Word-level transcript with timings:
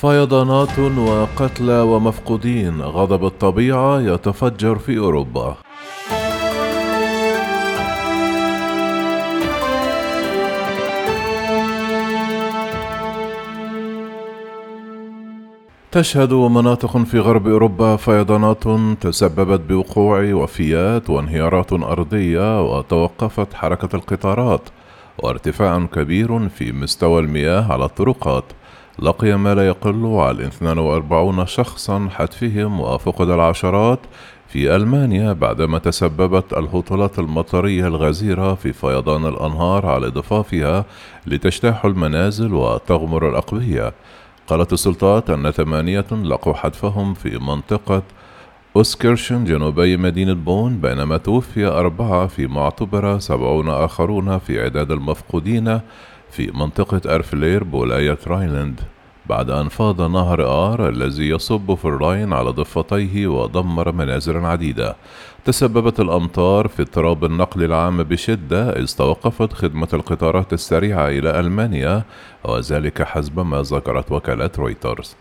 فيضانات 0.00 0.78
وقتلى 0.78 1.80
ومفقودين 1.80 2.82
غضب 2.82 3.24
الطبيعة 3.24 4.00
يتفجر 4.00 4.78
في 4.78 4.98
أوروبا. 4.98 5.56
تشهد 15.92 16.32
مناطق 16.32 16.96
في 16.96 17.18
غرب 17.18 17.48
أوروبا 17.48 17.96
فيضانات 17.96 18.64
تسببت 19.00 19.60
بوقوع 19.60 20.32
وفيات 20.32 21.10
وانهيارات 21.10 21.72
أرضية 21.72 22.62
وتوقفت 22.62 23.54
حركة 23.54 23.96
القطارات 23.96 24.62
وارتفاع 25.18 25.86
كبير 25.86 26.48
في 26.48 26.72
مستوى 26.72 27.20
المياه 27.20 27.72
على 27.72 27.84
الطرقات. 27.84 28.44
لقي 29.00 29.38
ما 29.38 29.54
لا 29.54 29.66
يقل 29.66 30.06
عن 30.06 30.40
42 30.40 31.46
شخصا 31.46 32.08
حتفهم 32.10 32.80
وفقد 32.80 33.30
العشرات 33.30 34.00
في 34.48 34.76
ألمانيا 34.76 35.32
بعدما 35.32 35.78
تسببت 35.78 36.52
الهطولات 36.52 37.18
المطرية 37.18 37.86
الغزيرة 37.86 38.54
في 38.54 38.72
فيضان 38.72 39.26
الأنهار 39.26 39.86
على 39.86 40.08
ضفافها 40.08 40.84
لتجتاح 41.26 41.84
المنازل 41.84 42.54
وتغمر 42.54 43.28
الأقبية 43.28 43.92
قالت 44.46 44.72
السلطات 44.72 45.30
أن 45.30 45.50
ثمانية 45.50 46.06
لقوا 46.24 46.54
حتفهم 46.54 47.14
في 47.14 47.38
منطقة 47.38 48.02
أوسكرشن 48.76 49.44
جنوبي 49.44 49.96
مدينة 49.96 50.32
بون 50.32 50.80
بينما 50.80 51.16
توفي 51.16 51.66
أربعة 51.66 52.26
في 52.26 52.46
معتبرة 52.46 53.18
سبعون 53.18 53.68
آخرون 53.68 54.38
في 54.38 54.64
عداد 54.64 54.90
المفقودين 54.90 55.80
في 56.30 56.50
منطقة 56.54 57.14
أرفايلر 57.14 57.64
بولاية 57.64 58.18
راينلاند 58.26 58.80
بعد 59.26 59.50
أن 59.50 59.68
فاض 59.68 60.02
نهر 60.02 60.44
آر 60.44 60.88
الذي 60.88 61.28
يصب 61.28 61.74
في 61.74 61.84
الراين 61.84 62.32
على 62.32 62.50
ضفتيه 62.50 63.26
ودمر 63.26 63.92
منازل 63.92 64.36
عديدة. 64.36 64.96
تسببت 65.44 66.00
الأمطار 66.00 66.68
في 66.68 66.82
اضطراب 66.82 67.24
النقل 67.24 67.64
العام 67.64 68.02
بشدة 68.02 68.70
إذ 68.70 68.96
توقفت 68.96 69.52
خدمة 69.52 69.88
القطارات 69.94 70.52
السريعة 70.52 71.08
إلى 71.08 71.40
ألمانيا 71.40 72.02
وذلك 72.44 73.02
حسب 73.02 73.40
ما 73.40 73.62
ذكرت 73.62 74.12
وكالة 74.12 74.50
رويترز. 74.58 75.16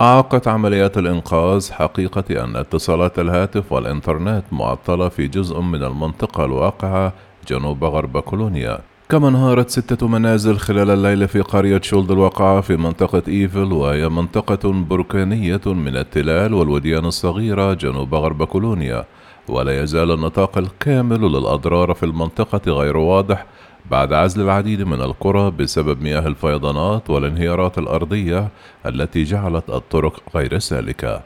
أعاقت 0.00 0.48
عمليات 0.48 0.98
الإنقاذ 0.98 1.72
حقيقة 1.72 2.44
أن 2.44 2.56
اتصالات 2.56 3.18
الهاتف 3.18 3.72
والإنترنت 3.72 4.44
معطلة 4.52 5.08
في 5.08 5.28
جزء 5.28 5.60
من 5.60 5.84
المنطقة 5.84 6.44
الواقعة 6.44 7.12
جنوب 7.48 7.84
غرب 7.84 8.18
كولونيا. 8.18 8.78
كما 9.08 9.28
انهارت 9.28 9.70
ستة 9.70 10.08
منازل 10.08 10.58
خلال 10.58 10.90
الليل 10.90 11.28
في 11.28 11.40
قرية 11.40 11.80
شولد 11.80 12.10
الواقعة 12.10 12.60
في 12.60 12.76
منطقة 12.76 13.22
إيفل 13.28 13.72
وهي 13.72 14.08
منطقة 14.08 14.72
بركانية 14.72 15.60
من 15.66 15.96
التلال 15.96 16.54
والوديان 16.54 17.04
الصغيرة 17.04 17.74
جنوب 17.74 18.14
غرب 18.14 18.44
كولونيا. 18.44 19.04
ولا 19.48 19.82
يزال 19.82 20.10
النطاق 20.10 20.58
الكامل 20.58 21.20
للأضرار 21.20 21.94
في 21.94 22.02
المنطقة 22.02 22.72
غير 22.72 22.96
واضح 22.96 23.46
بعد 23.90 24.12
عزل 24.12 24.42
العديد 24.42 24.82
من 24.82 25.00
القرى 25.00 25.50
بسبب 25.50 26.02
مياه 26.02 26.26
الفيضانات 26.26 27.10
والانهيارات 27.10 27.78
الأرضية 27.78 28.48
التي 28.86 29.24
جعلت 29.24 29.70
الطرق 29.70 30.22
غير 30.36 30.58
سالكة. 30.58 31.22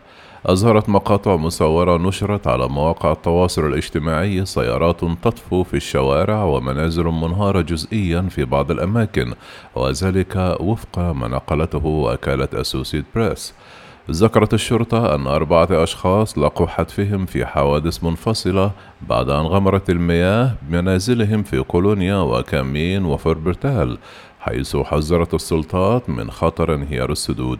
أظهرت 0.48 0.88
مقاطع 0.88 1.36
مصورة 1.36 1.96
نشرت 1.96 2.46
على 2.46 2.68
مواقع 2.68 3.12
التواصل 3.12 3.66
الاجتماعي 3.66 4.46
سيارات 4.46 5.00
تطفو 5.00 5.62
في 5.62 5.74
الشوارع 5.74 6.44
ومنازل 6.44 7.04
منهارة 7.04 7.60
جزئيا 7.60 8.22
في 8.22 8.44
بعض 8.44 8.70
الأماكن 8.70 9.34
وذلك 9.74 10.56
وفق 10.60 10.98
ما 10.98 11.28
نقلته 11.28 11.86
وكالة 11.86 12.48
أسوسيت 12.54 13.04
بريس. 13.14 13.54
ذكرت 14.10 14.54
الشرطة 14.54 15.14
أن 15.14 15.26
أربعة 15.26 15.68
أشخاص 15.70 16.38
لقوا 16.38 16.66
حتفهم 16.66 17.26
في 17.26 17.46
حوادث 17.46 18.04
منفصلة 18.04 18.70
بعد 19.08 19.30
أن 19.30 19.42
غمرت 19.46 19.90
المياه 19.90 20.54
بمنازلهم 20.62 21.42
في 21.42 21.62
كولونيا 21.62 22.16
وكامين 22.16 23.04
وفربرتال 23.04 23.98
حيث 24.40 24.76
حذرت 24.76 25.34
السلطات 25.34 26.10
من 26.10 26.30
خطر 26.30 26.74
انهيار 26.74 27.12
السدود. 27.12 27.58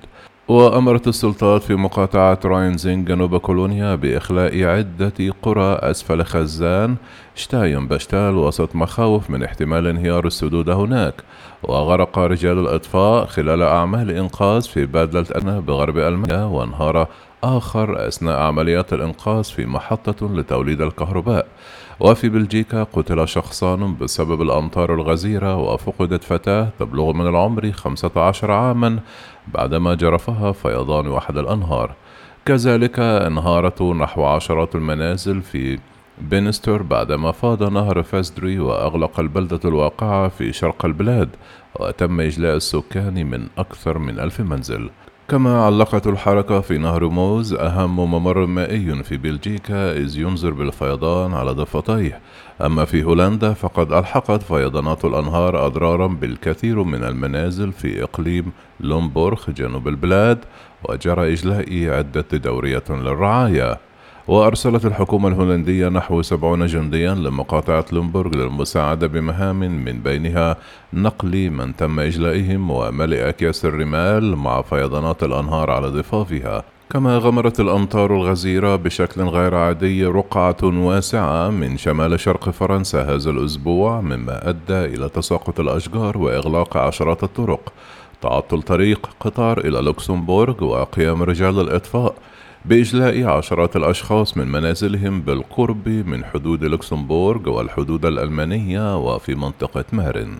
وأمرت 0.48 1.08
السلطات 1.08 1.62
في 1.62 1.74
مقاطعة 1.74 2.38
راينزينغ 2.44 3.04
جنوب 3.04 3.36
كولونيا 3.36 3.94
بإخلاء 3.94 4.64
عدة 4.64 5.12
قرى 5.42 5.72
أسفل 5.82 6.24
خزان 6.24 6.96
شتاين 7.38 7.88
بشتال 7.88 8.36
وسط 8.36 8.76
مخاوف 8.76 9.30
من 9.30 9.42
احتمال 9.42 9.86
انهيار 9.86 10.26
السدود 10.26 10.70
هناك 10.70 11.14
وغرق 11.62 12.18
رجال 12.18 12.58
الإطفاء 12.58 13.26
خلال 13.26 13.62
أعمال 13.62 14.10
إنقاذ 14.10 14.62
في 14.62 14.86
بادلة 14.86 15.26
أنا 15.42 15.60
بغرب 15.60 15.98
ألمانيا 15.98 16.44
وانهار 16.44 17.08
آخر 17.44 18.08
أثناء 18.08 18.40
عمليات 18.40 18.92
الإنقاذ 18.92 19.44
في 19.44 19.66
محطة 19.66 20.34
لتوليد 20.34 20.80
الكهرباء. 20.80 21.46
وفي 22.00 22.28
بلجيكا 22.28 22.82
قتل 22.82 23.28
شخصان 23.28 23.96
بسبب 23.96 24.42
الأمطار 24.42 24.94
الغزيرة 24.94 25.56
وفقدت 25.56 26.24
فتاة 26.24 26.68
تبلغ 26.78 27.12
من 27.12 27.26
العمر 27.26 27.72
15 27.72 28.50
عاما 28.50 28.98
بعدما 29.54 29.94
جرفها 29.94 30.52
فيضان 30.52 31.12
أحد 31.12 31.38
الأنهار. 31.38 31.94
كذلك 32.46 32.98
انهارت 32.98 33.82
نحو 33.82 34.24
عشرات 34.24 34.74
المنازل 34.74 35.42
في 35.42 35.78
بينستر 36.20 36.82
بعدما 36.82 37.32
فاض 37.32 37.62
نهر 37.72 38.02
فاسدري 38.02 38.58
وأغلق 38.58 39.20
البلدة 39.20 39.60
الواقعة 39.64 40.28
في 40.28 40.52
شرق 40.52 40.84
البلاد 40.84 41.28
وتم 41.80 42.20
إجلاء 42.20 42.56
السكان 42.56 43.26
من 43.26 43.46
أكثر 43.58 43.98
من 43.98 44.18
ألف 44.20 44.40
منزل. 44.40 44.90
كما 45.28 45.64
علقت 45.64 46.06
الحركة 46.06 46.60
في 46.60 46.78
نهر 46.78 47.08
موز 47.08 47.54
أهم 47.54 47.96
ممر 47.96 48.46
مائي 48.46 49.02
في 49.02 49.16
بلجيكا 49.16 49.92
إذ 49.92 50.18
ينذر 50.18 50.50
بالفيضان 50.50 51.34
على 51.34 51.50
ضفتيه. 51.50 52.20
أما 52.60 52.84
في 52.84 53.04
هولندا 53.04 53.52
فقد 53.52 53.92
ألحقت 53.92 54.42
فيضانات 54.42 55.04
الأنهار 55.04 55.66
أضرارا 55.66 56.06
بالكثير 56.06 56.82
من 56.82 57.04
المنازل 57.04 57.72
في 57.72 58.02
إقليم 58.02 58.52
لومبورغ 58.80 59.50
جنوب 59.50 59.88
البلاد 59.88 60.38
وجرى 60.88 61.32
إجلاء 61.32 61.90
عدة 61.90 62.38
دورية 62.38 62.84
للرعاية. 62.90 63.87
وأرسلت 64.28 64.86
الحكومة 64.86 65.28
الهولندية 65.28 65.88
نحو 65.88 66.22
سبعون 66.22 66.66
جنديا 66.66 67.14
لمقاطعة 67.14 67.84
لومبورغ 67.92 68.30
للمساعدة 68.34 69.06
بمهام 69.06 69.60
من 69.60 70.00
بينها 70.00 70.56
نقل 70.92 71.50
من 71.50 71.76
تم 71.76 72.00
إجلائهم 72.00 72.70
وملء 72.70 73.28
أكياس 73.28 73.64
الرمال 73.64 74.36
مع 74.36 74.62
فيضانات 74.62 75.22
الأنهار 75.22 75.70
على 75.70 75.88
ضفافها. 75.88 76.64
كما 76.90 77.18
غمرت 77.18 77.60
الأمطار 77.60 78.16
الغزيرة 78.16 78.76
بشكل 78.76 79.22
غير 79.22 79.54
عادي 79.54 80.04
رقعة 80.04 80.56
واسعة 80.62 81.50
من 81.50 81.76
شمال 81.76 82.20
شرق 82.20 82.50
فرنسا 82.50 83.02
هذا 83.02 83.30
الأسبوع 83.30 84.00
مما 84.00 84.48
أدى 84.48 84.84
إلى 84.84 85.08
تساقط 85.08 85.60
الأشجار 85.60 86.18
وإغلاق 86.18 86.76
عشرات 86.76 87.22
الطرق. 87.22 87.72
تعطل 88.22 88.62
طريق 88.62 89.08
قطار 89.20 89.58
إلى 89.58 89.80
لوكسمبورغ 89.80 90.64
وقيام 90.64 91.22
رجال 91.22 91.60
الإطفاء 91.60 92.14
بإجلاء 92.64 93.24
عشرات 93.24 93.76
الأشخاص 93.76 94.36
من 94.36 94.46
منازلهم 94.48 95.20
بالقرب 95.20 95.88
من 95.88 96.24
حدود 96.24 96.64
لوكسمبورغ 96.64 97.48
والحدود 97.50 98.06
الألمانية 98.06 98.96
وفي 98.98 99.34
منطقة 99.34 99.84
مارن 99.92 100.38